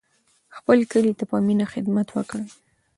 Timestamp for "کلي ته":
0.91-1.23